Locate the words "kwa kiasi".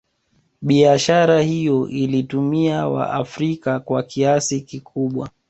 3.79-4.61